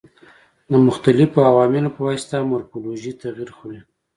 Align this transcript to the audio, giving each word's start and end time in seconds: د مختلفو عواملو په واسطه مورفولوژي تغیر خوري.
د 0.71 0.73
مختلفو 0.87 1.45
عواملو 1.49 1.93
په 1.95 2.01
واسطه 2.07 2.35
مورفولوژي 2.51 3.11
تغیر 3.23 3.49
خوري. 3.57 3.81